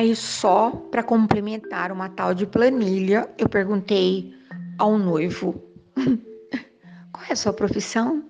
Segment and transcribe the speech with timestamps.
[0.00, 4.34] Aí, só para complementar uma tal de planilha, eu perguntei
[4.78, 5.62] ao noivo:
[7.12, 8.24] qual é a sua profissão?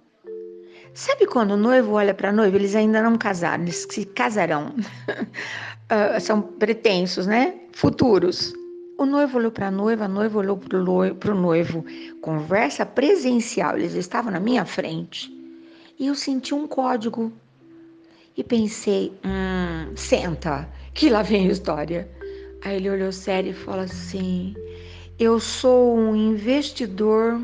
[0.95, 4.75] Sabe quando o noivo olha para a noiva, eles ainda não casaram, eles se casarão.
[5.07, 7.55] uh, são pretensos, né?
[7.73, 8.53] Futuros.
[8.99, 11.85] O noivo olhou para a noiva, a noiva olhou para o noivo.
[12.21, 15.33] Conversa presencial, eles estavam na minha frente.
[16.01, 17.33] E eu senti um código.
[18.37, 22.09] E pensei, hum, senta, que lá vem a história.
[22.63, 24.55] Aí ele olhou sério e falou assim:
[25.19, 27.41] Eu sou um investidor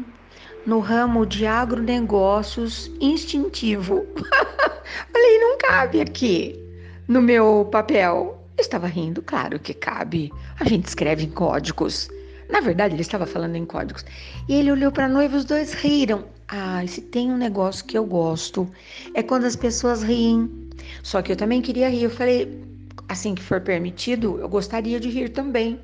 [0.67, 4.05] no ramo de agronegócios instintivo.
[5.12, 6.61] Falei, não cabe aqui
[7.09, 8.43] no meu papel.
[8.57, 10.33] Eu estava rindo, claro que cabe.
[10.59, 12.09] A gente escreve em códigos.
[12.51, 14.05] Na verdade, ele estava falando em códigos.
[14.48, 16.25] E ele olhou para a noiva, os dois riram.
[16.48, 18.71] Ah, se tem um negócio que eu gosto,
[19.15, 20.66] é quando as pessoas riem.
[21.02, 22.05] Só que eu também queria rir.
[22.05, 22.64] Eu falei,
[23.08, 25.80] assim que for permitido, eu gostaria de rir também.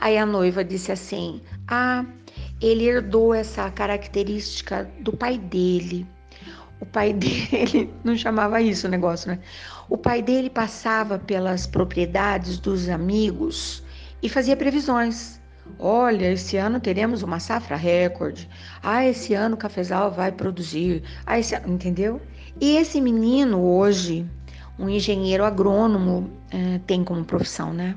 [0.00, 2.04] Aí a noiva disse assim: Ah,
[2.60, 6.06] ele herdou essa característica do pai dele.
[6.80, 9.38] O pai dele não chamava isso o negócio, né?
[9.88, 13.82] O pai dele passava pelas propriedades dos amigos
[14.22, 15.40] e fazia previsões.
[15.78, 18.48] Olha, esse ano teremos uma safra recorde.
[18.82, 21.02] Ah, esse ano o cafezal vai produzir.
[21.26, 22.20] Ah, esse entendeu?
[22.60, 24.24] E esse menino hoje,
[24.78, 27.94] um engenheiro agrônomo, eh, tem como profissão, né?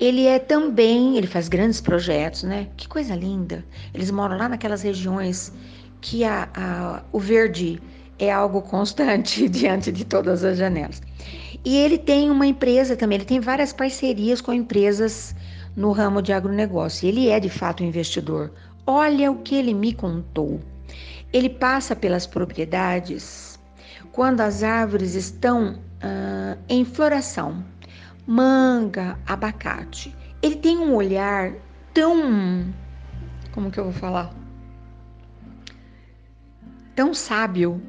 [0.00, 2.68] Ele é também, ele faz grandes projetos, né?
[2.76, 3.64] Que coisa linda.
[3.92, 5.52] Eles moram lá naquelas regiões
[6.00, 7.80] que a, a, o verde
[8.18, 11.02] é algo constante diante de todas as janelas.
[11.64, 15.36] E ele tem uma empresa também, ele tem várias parcerias com empresas
[15.76, 17.06] no ramo de agronegócio.
[17.06, 18.50] Ele é de fato um investidor.
[18.86, 20.60] Olha o que ele me contou.
[21.32, 23.51] Ele passa pelas propriedades
[24.12, 27.64] quando as árvores estão uh, em floração
[28.26, 30.14] manga, abacate.
[30.40, 31.52] Ele tem um olhar
[31.92, 32.72] tão.
[33.52, 34.32] Como que eu vou falar?
[36.94, 37.82] Tão sábio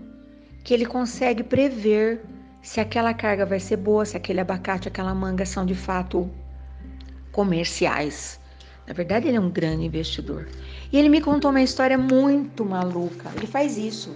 [0.64, 2.22] que ele consegue prever
[2.62, 6.30] se aquela carga vai ser boa, se aquele abacate, aquela manga são de fato
[7.32, 8.40] comerciais.
[8.88, 10.48] Na verdade, ele é um grande investidor.
[10.92, 13.30] E ele me contou uma história muito maluca.
[13.36, 14.16] Ele faz isso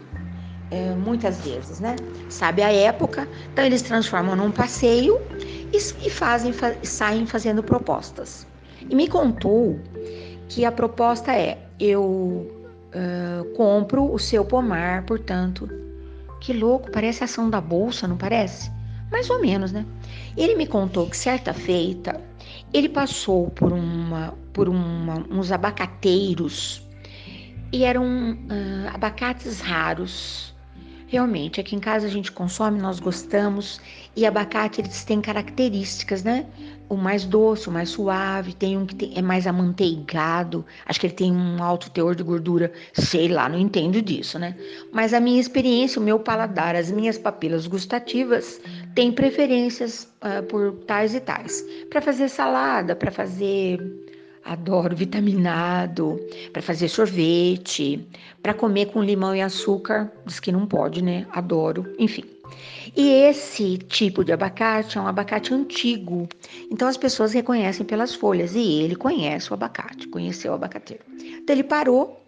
[0.70, 1.96] é, muitas vezes, né?
[2.30, 5.18] Sabe a época, então eles transformam num passeio
[5.72, 8.46] e, e fazem, fa, saem fazendo propostas.
[8.90, 9.80] E me contou
[10.50, 15.70] que a proposta é: eu uh, compro o seu pomar, portanto,
[16.42, 18.72] que louco, parece ação da bolsa, não parece?
[19.12, 19.86] Mais ou menos, né?
[20.36, 22.20] Ele me contou que certa feita
[22.74, 26.86] ele passou por uma, por uma, uns abacateiros
[27.72, 30.57] e eram uh, abacates raros
[31.08, 33.80] Realmente, aqui em casa a gente consome, nós gostamos.
[34.14, 36.46] E abacate, eles têm características, né?
[36.90, 40.66] O mais doce, o mais suave, tem um que é mais amanteigado.
[40.86, 42.74] Acho que ele tem um alto teor de gordura.
[42.92, 44.58] Sei lá, não entendo disso, né?
[44.92, 48.60] Mas a minha experiência, o meu paladar, as minhas papilas gustativas
[48.94, 51.64] têm preferências uh, por tais e tais.
[51.90, 53.80] Para fazer salada, para fazer
[54.48, 56.18] Adoro vitaminado,
[56.54, 58.08] para fazer sorvete,
[58.42, 60.10] para comer com limão e açúcar.
[60.26, 61.28] Diz que não pode, né?
[61.32, 62.24] Adoro, enfim.
[62.96, 66.30] E esse tipo de abacate é um abacate antigo.
[66.72, 68.56] Então as pessoas reconhecem pelas folhas.
[68.56, 71.04] E ele conhece o abacate, conheceu o abacateiro.
[71.20, 72.24] Então ele parou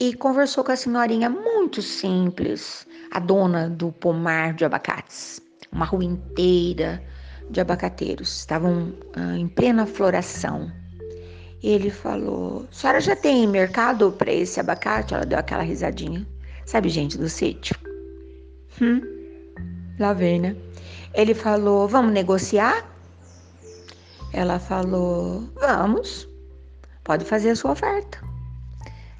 [0.00, 5.42] e conversou com a senhorinha muito simples, a dona do pomar de abacates.
[5.70, 7.02] Uma rua inteira
[7.50, 8.38] de abacateiros.
[8.38, 10.72] Estavam ah, em plena floração.
[11.62, 15.14] Ele falou: A senhora já tem mercado para esse abacate?
[15.14, 16.26] Ela deu aquela risadinha.
[16.64, 17.76] Sabe, gente do sítio?
[18.80, 19.02] Hum,
[19.98, 20.56] lá vem, né?
[21.14, 22.88] Ele falou: Vamos negociar?
[24.32, 26.28] Ela falou: Vamos,
[27.04, 28.18] pode fazer a sua oferta.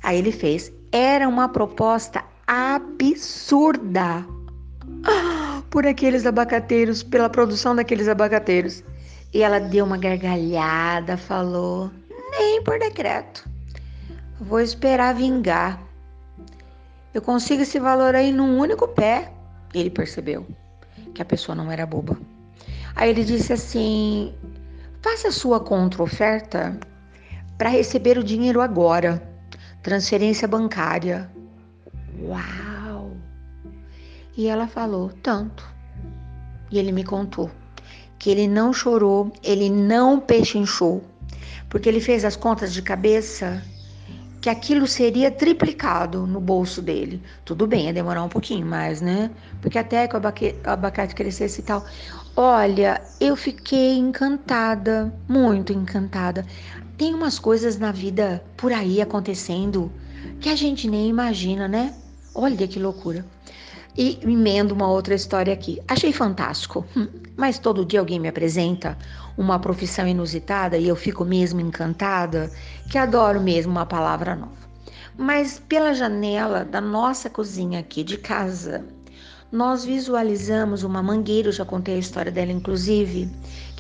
[0.03, 0.73] Aí ele fez.
[0.93, 4.27] Era uma proposta absurda
[5.71, 8.83] por aqueles abacateiros, pela produção daqueles abacateiros.
[9.33, 11.91] E ela deu uma gargalhada, falou:
[12.41, 13.47] nem por decreto.
[14.41, 15.79] Vou esperar vingar.
[17.13, 19.31] Eu consigo esse valor aí num único pé.
[19.75, 20.47] Ele percebeu
[21.15, 22.19] que a pessoa não era boba.
[22.97, 24.35] Aí ele disse assim:
[25.03, 26.79] faça a sua contra-oferta
[27.59, 29.23] para receber o dinheiro agora.
[29.83, 31.31] Transferência bancária.
[32.23, 33.13] Uau!
[34.35, 35.63] E ela falou: tanto.
[36.71, 37.51] E ele me contou
[38.19, 41.03] que ele não chorou, ele não pechinchou
[41.71, 43.63] porque ele fez as contas de cabeça
[44.41, 47.23] que aquilo seria triplicado no bolso dele.
[47.45, 49.31] Tudo bem, ia demorar um pouquinho mais, né?
[49.61, 50.21] Porque até que o
[50.65, 51.85] abacate crescesse e tal.
[52.35, 56.45] Olha, eu fiquei encantada, muito encantada.
[56.97, 59.93] Tem umas coisas na vida por aí acontecendo
[60.41, 61.95] que a gente nem imagina, né?
[62.35, 63.25] Olha que loucura.
[63.97, 65.81] E emendo uma outra história aqui.
[65.89, 68.97] Achei fantástico, hum, mas todo dia alguém me apresenta
[69.37, 72.51] uma profissão inusitada e eu fico mesmo encantada,
[72.91, 74.53] que adoro mesmo uma palavra nova.
[75.17, 78.85] Mas pela janela da nossa cozinha aqui de casa,
[79.53, 83.29] nós visualizamos uma mangueira, eu já contei a história dela inclusive,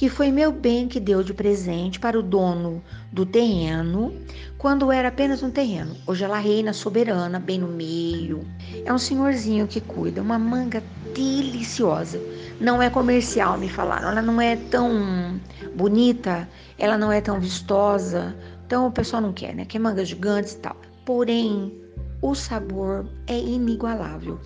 [0.00, 2.82] que foi meu bem que deu de presente para o dono
[3.12, 4.14] do terreno,
[4.56, 5.94] quando era apenas um terreno.
[6.06, 8.40] Hoje ela reina soberana, bem no meio.
[8.82, 10.82] É um senhorzinho que cuida, uma manga
[11.14, 12.18] deliciosa.
[12.58, 14.08] Não é comercial, me falaram.
[14.08, 15.38] Ela não é tão
[15.76, 16.48] bonita,
[16.78, 18.34] ela não é tão vistosa.
[18.66, 19.66] Então o pessoal não quer, né?
[19.66, 20.76] Quer mangas gigantes e tal.
[21.04, 21.78] Porém,
[22.22, 24.40] o sabor é inigualável.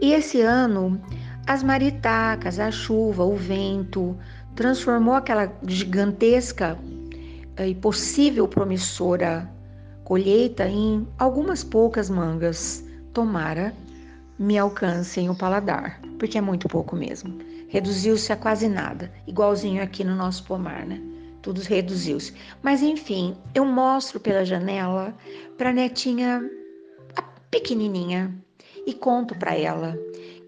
[0.00, 0.98] E esse ano,
[1.46, 4.16] as maritacas, a chuva, o vento,
[4.54, 6.78] transformou aquela gigantesca
[7.56, 9.50] eh, e possível promissora
[10.04, 12.84] colheita em algumas poucas mangas.
[13.12, 13.74] Tomara
[14.38, 17.38] me alcancem o paladar, porque é muito pouco mesmo.
[17.68, 21.00] Reduziu-se a quase nada, igualzinho aqui no nosso pomar, né?
[21.42, 22.34] Tudo reduziu-se.
[22.62, 25.14] Mas enfim, eu mostro pela janela
[25.58, 26.42] para netinha
[27.50, 28.34] pequenininha
[28.86, 29.96] e conto para ela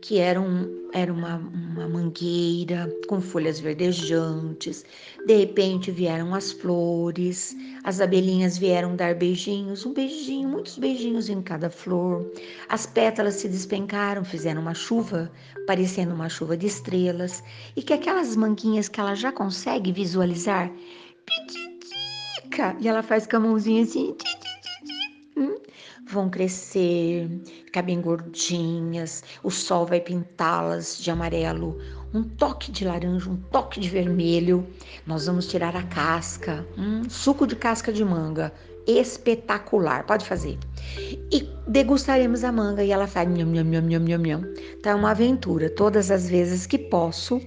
[0.07, 4.85] que era, um, era uma, uma mangueira com folhas verdejantes.
[5.27, 11.43] De repente vieram as flores, as abelhinhas vieram dar beijinhos, um beijinho, muitos beijinhos em
[11.43, 12.25] cada flor.
[12.69, 15.29] As pétalas se despencaram, fizeram uma chuva,
[15.67, 17.43] parecendo uma chuva de estrelas,
[17.75, 20.71] e que aquelas manguinhas que ela já consegue visualizar,
[21.25, 24.17] pititica, e ela faz com a mãozinha assim, hum,
[26.09, 27.29] vão crescer,
[27.65, 31.79] ficar bem gordinhas, o sol vai pintá-las de amarelo,
[32.15, 34.67] um toque de laranja, um toque de vermelho.
[35.07, 38.53] Nós vamos tirar a casca, um suco de casca de manga,
[38.87, 40.59] espetacular, pode fazer.
[41.33, 44.43] E degustaremos a manga e ela faz nham, nham, nham, nham, nham, nham.
[44.83, 47.41] Tá uma aventura, todas as vezes que posso,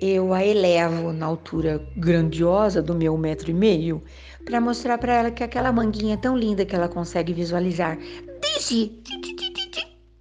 [0.00, 4.02] eu a elevo na altura grandiosa do meu metro e meio
[4.44, 7.98] para mostrar para ela que aquela manguinha tão linda que ela consegue visualizar
[8.40, 9.00] desde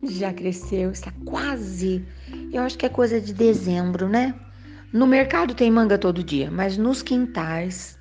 [0.04, 2.06] já cresceu, está quase.
[2.52, 4.34] Eu acho que é coisa de dezembro, né?
[4.94, 8.00] No mercado tem manga todo dia, mas nos quintais,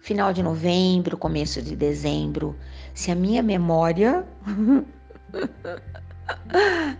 [0.00, 2.56] final de novembro, começo de dezembro,
[2.94, 4.26] se a minha memória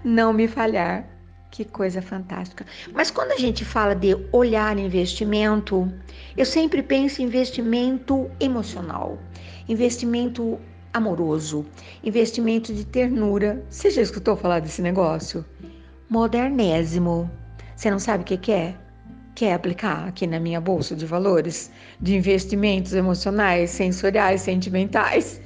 [0.04, 1.08] não me falhar,
[1.54, 2.66] que coisa fantástica.
[2.92, 5.88] Mas quando a gente fala de olhar investimento,
[6.36, 9.16] eu sempre penso em investimento emocional,
[9.68, 10.58] investimento
[10.92, 11.64] amoroso,
[12.02, 13.64] investimento de ternura.
[13.70, 15.44] Você já escutou falar desse negócio?
[16.10, 17.30] Modernésimo.
[17.76, 18.74] Você não sabe o que é?
[19.36, 21.70] Quer aplicar aqui na minha bolsa de valores
[22.00, 25.40] de investimentos emocionais, sensoriais, sentimentais?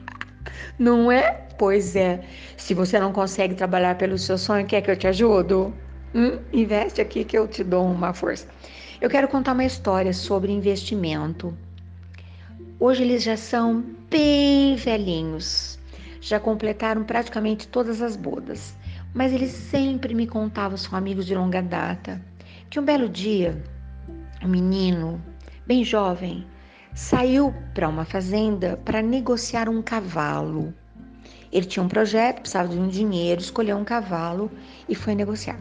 [0.78, 1.45] Não é?
[1.58, 2.22] Pois é,
[2.56, 5.74] se você não consegue trabalhar pelo seu sonho, quer que eu te ajudo?
[6.14, 6.38] Hum?
[6.52, 8.46] Investe aqui que eu te dou uma força.
[9.00, 11.56] Eu quero contar uma história sobre investimento.
[12.78, 15.78] Hoje eles já são bem velhinhos,
[16.20, 18.74] já completaram praticamente todas as bodas,
[19.14, 22.20] mas eles sempre me contavam, são amigos de longa data,
[22.68, 23.62] que um belo dia,
[24.44, 25.22] um menino,
[25.66, 26.46] bem jovem,
[26.94, 30.74] saiu para uma fazenda para negociar um cavalo.
[31.56, 34.50] Ele tinha um projeto, precisava de um dinheiro, escolheu um cavalo
[34.86, 35.58] e foi negociar.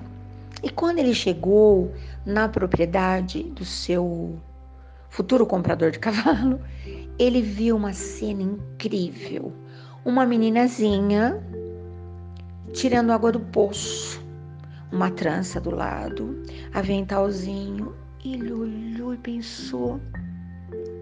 [0.61, 1.89] E quando ele chegou
[2.25, 4.37] na propriedade do seu
[5.09, 6.59] futuro comprador de cavalo,
[7.17, 9.53] ele viu uma cena incrível.
[10.03, 11.41] Uma meninazinha
[12.73, 14.21] tirando água do poço,
[14.91, 17.95] uma trança do lado, aventalzinho.
[18.21, 20.01] Ele olhou e pensou: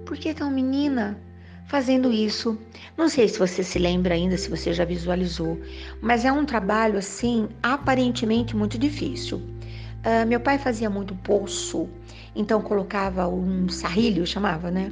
[0.05, 1.19] por que é uma menina?
[1.67, 2.57] Fazendo isso.
[2.97, 5.59] Não sei se você se lembra ainda, se você já visualizou,
[6.01, 9.37] mas é um trabalho assim aparentemente muito difícil.
[9.37, 11.89] Uh, meu pai fazia muito poço,
[12.35, 14.91] então colocava um sarrilho, chamava, né?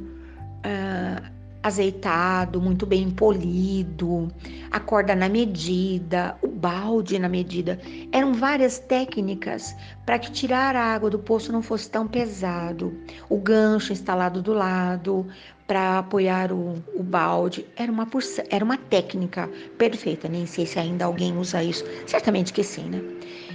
[0.64, 4.28] Uh, azeitado, muito bem polido,
[4.70, 7.80] a corda na medida, o balde na medida.
[8.10, 12.92] Eram várias técnicas para que tirar a água do poço não fosse tão pesado.
[13.28, 15.26] O gancho instalado do lado
[15.66, 17.64] para apoiar o, o, balde.
[17.76, 18.08] Era uma,
[18.50, 20.28] era uma técnica perfeita.
[20.28, 21.84] Nem sei se ainda alguém usa isso.
[22.06, 23.00] Certamente que sim, né?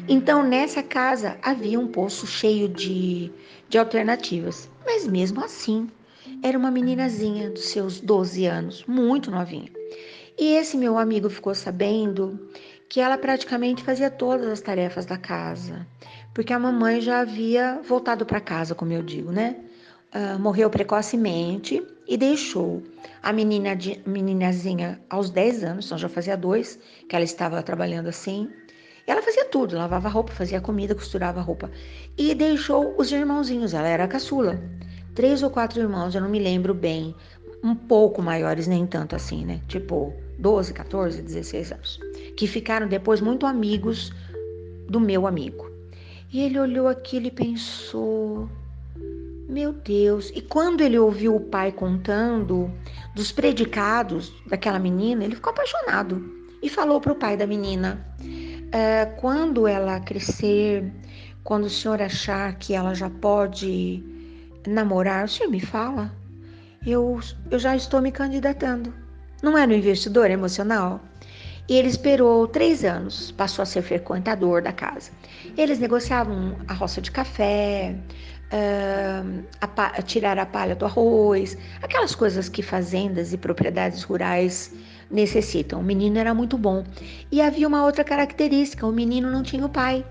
[0.08, 3.32] Então, nessa casa havia um poço cheio de,
[3.68, 4.70] de alternativas.
[4.86, 5.90] Mas mesmo assim,
[6.44, 9.72] era uma meninazinha dos seus 12 anos, muito novinha.
[10.38, 12.40] E esse meu amigo ficou sabendo
[12.90, 15.86] que ela praticamente fazia todas as tarefas da casa,
[16.34, 19.56] porque a mamãe já havia voltado para casa, como eu digo, né?
[20.14, 22.82] Uh, morreu precocemente e deixou
[23.22, 26.80] a menina de, meninazinha aos 10 anos, então já fazia dois
[27.10, 28.50] que ela estava trabalhando assim.
[29.06, 31.72] Ela fazia tudo, lavava roupa, fazia comida, costurava roupa.
[32.18, 34.62] E deixou os irmãozinhos, ela era a caçula.
[35.18, 37.16] Três ou quatro irmãos, eu não me lembro bem,
[37.64, 39.60] um pouco maiores, nem tanto assim, né?
[39.68, 42.00] Tipo 12, 14, 16 anos.
[42.38, 44.14] Que ficaram depois muito amigos
[44.88, 45.72] do meu amigo.
[46.32, 48.48] E ele olhou aquilo e pensou:
[49.50, 50.32] meu Deus!
[50.36, 52.72] E quando ele ouviu o pai contando
[53.16, 56.32] dos predicados daquela menina, ele ficou apaixonado
[56.62, 58.06] e falou para o pai da menina:
[58.72, 60.94] é, quando ela crescer,
[61.44, 64.16] quando o senhor achar que ela já pode
[64.68, 66.12] namorar, o senhor me fala.
[66.86, 67.20] Eu,
[67.50, 68.94] eu já estou me candidatando.
[69.42, 71.02] Não é no investidor emocional?
[71.70, 75.12] E ele esperou três anos, passou a ser frequentador da casa.
[75.58, 77.94] Eles negociavam a roça de café,
[78.54, 84.74] uh, a, tirar a palha do arroz, aquelas coisas que fazendas e propriedades rurais
[85.12, 85.82] necessitam.
[85.82, 86.86] O menino era muito bom.
[87.30, 90.06] E havia uma outra característica: o menino não tinha o pai.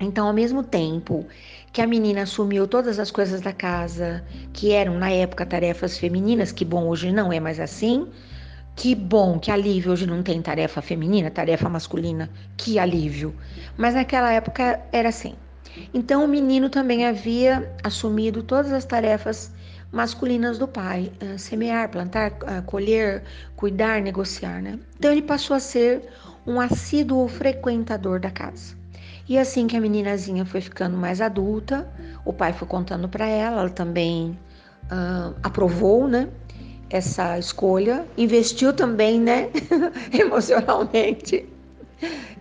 [0.00, 1.24] Então, ao mesmo tempo
[1.72, 6.52] que a menina assumiu todas as coisas da casa, que eram na época tarefas femininas,
[6.52, 8.08] que bom, hoje não é mais assim.
[8.76, 13.34] Que bom, que alívio, hoje não tem tarefa feminina, tarefa masculina, que alívio.
[13.76, 15.34] Mas naquela época era assim.
[15.92, 19.50] Então o menino também havia assumido todas as tarefas
[19.90, 23.22] masculinas do pai: uh, semear, plantar, uh, colher,
[23.56, 24.60] cuidar, negociar.
[24.60, 24.78] Né?
[24.98, 26.02] Então ele passou a ser
[26.46, 28.81] um assíduo frequentador da casa.
[29.28, 31.88] E assim que a meninazinha foi ficando mais adulta,
[32.24, 34.38] o pai foi contando para ela, ela também
[35.42, 36.28] aprovou, né?
[36.90, 39.48] Essa escolha, investiu também, né?
[40.12, 41.48] Emocionalmente.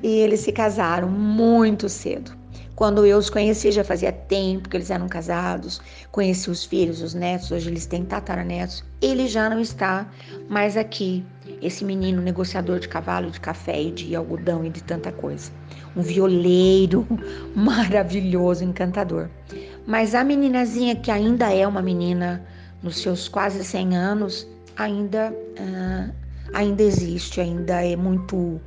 [0.03, 2.40] E eles se casaram muito cedo.
[2.81, 5.79] Quando eu os conheci, já fazia tempo que eles eram casados,
[6.11, 8.83] conheci os filhos, os netos, hoje eles têm tataranetos.
[8.99, 10.09] Ele já não está
[10.49, 11.23] mais aqui,
[11.61, 15.51] esse menino negociador de cavalo, de café e de algodão e de tanta coisa.
[15.95, 17.05] Um violeiro
[17.53, 19.29] maravilhoso, encantador.
[19.85, 22.43] Mas a meninazinha, que ainda é uma menina
[22.81, 26.11] nos seus quase 100 anos, ainda, uh,
[26.51, 28.59] ainda existe, ainda é muito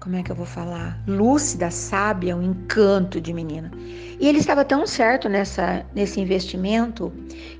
[0.00, 0.98] como é que eu vou falar?
[1.06, 3.70] Lúcida, sábia, um encanto de menina.
[4.18, 7.12] E ele estava tão certo nessa, nesse investimento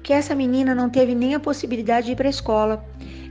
[0.02, 2.84] que essa menina não teve nem a possibilidade de ir para a escola.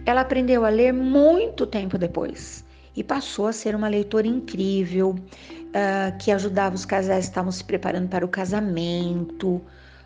[0.06, 2.64] Ela aprendeu a ler muito tempo depois
[2.96, 7.64] e passou a ser uma leitora incrível, uh, que ajudava os casais que estavam se
[7.64, 9.62] preparando para o casamento.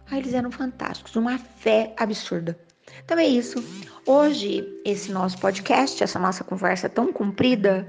[0.09, 2.57] Ah, eles eram fantásticos, uma fé absurda.
[3.03, 3.63] Então é isso.
[4.05, 7.87] Hoje, esse nosso podcast, essa nossa conversa tão comprida,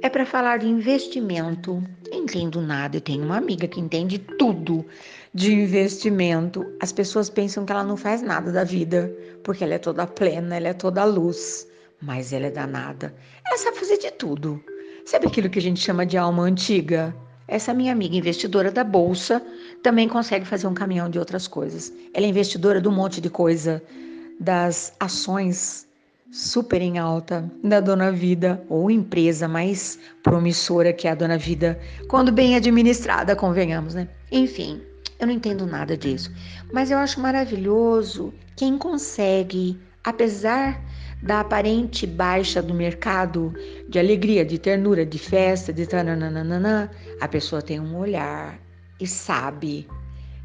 [0.00, 1.82] é para falar de investimento.
[2.08, 4.86] Não entendo nada, eu tenho uma amiga que entende tudo
[5.34, 6.64] de investimento.
[6.80, 9.12] As pessoas pensam que ela não faz nada da vida,
[9.42, 11.66] porque ela é toda plena, ela é toda luz,
[12.00, 13.14] mas ela é danada.
[13.44, 14.62] Ela sabe fazer de tudo.
[15.04, 17.14] Sabe aquilo que a gente chama de alma antiga?
[17.48, 19.40] Essa minha amiga investidora da bolsa
[19.82, 21.92] também consegue fazer um caminhão de outras coisas.
[22.12, 23.82] Ela é investidora de um monte de coisa
[24.40, 25.86] das ações
[26.30, 31.78] super em alta da Dona Vida ou empresa mais promissora que é a Dona Vida,
[32.08, 34.08] quando bem administrada, convenhamos, né?
[34.30, 34.80] Enfim,
[35.18, 36.30] eu não entendo nada disso,
[36.72, 40.82] mas eu acho maravilhoso quem consegue, apesar
[41.22, 43.54] da aparente baixa do mercado
[43.88, 46.90] de alegria, de ternura, de festa, de tananana,
[47.20, 48.58] a pessoa tem um olhar
[49.00, 49.88] e sabe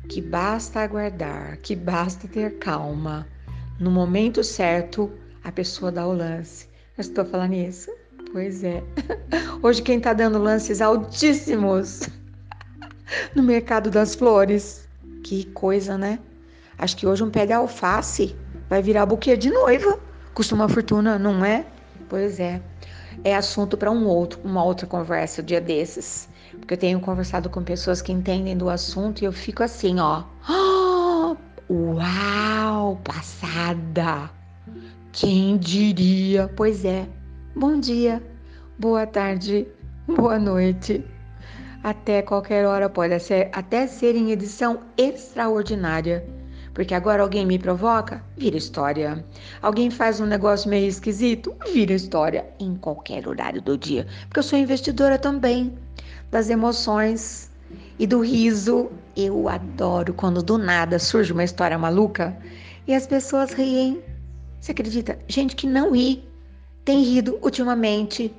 [0.08, 3.28] que basta aguardar, que basta ter calma
[3.82, 5.12] no momento certo,
[5.44, 6.70] a pessoa dá o lance.
[6.96, 7.92] Eu estou falando isso?
[8.32, 8.84] Pois é.
[9.64, 12.08] Hoje quem está dando lances altíssimos
[13.34, 14.88] no mercado das flores.
[15.24, 16.20] Que coisa, né?
[16.78, 18.36] Acho que hoje um pé de alface
[18.70, 20.00] vai virar buquê de noiva.
[20.34, 21.66] Custa uma fortuna, não é?
[22.08, 22.62] Pois é.
[23.24, 26.30] É assunto para um outro, uma outra conversa, um dia desses.
[26.52, 30.24] Porque eu tenho conversado com pessoas que entendem do assunto e eu fico assim, ó.
[31.70, 32.41] Uau,
[32.98, 34.30] passada!
[35.12, 36.50] Quem diria?
[36.56, 37.08] Pois é.
[37.54, 38.24] Bom dia,
[38.80, 39.68] boa tarde,
[40.08, 41.04] boa noite.
[41.84, 46.26] Até qualquer hora pode ser, até ser em edição extraordinária.
[46.74, 49.26] Porque agora alguém me provoca, vira história.
[49.62, 54.08] Alguém faz um negócio meio esquisito, vira história em qualquer horário do dia.
[54.28, 55.78] Porque eu sou investidora também
[56.30, 57.52] das emoções
[58.00, 58.90] e do riso.
[59.16, 62.38] Eu adoro quando do nada surge uma história maluca
[62.88, 64.02] e as pessoas riem.
[64.60, 65.18] Você acredita?
[65.28, 66.24] Gente que não ri
[66.86, 68.34] tem rido ultimamente.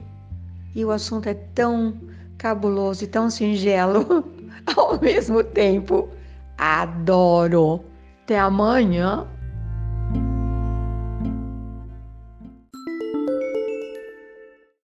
[0.75, 1.99] E o assunto é tão
[2.39, 4.25] cabuloso e tão singelo.
[4.77, 6.09] ao mesmo tempo
[6.59, 7.85] adoro.
[8.25, 9.27] Até amanhã.